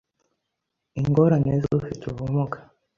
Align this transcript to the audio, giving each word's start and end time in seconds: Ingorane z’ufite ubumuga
Ingorane 0.99 1.53
z’ufite 1.63 2.03
ubumuga 2.11 2.57